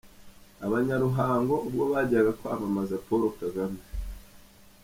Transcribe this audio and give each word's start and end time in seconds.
Abanya 0.65 0.95
Ruhango 1.03 1.55
ubwo 1.67 1.83
bajyaga 1.91 2.31
kwamamaza 2.39 3.01
Paul 3.05 3.23
Kagame. 3.39 3.81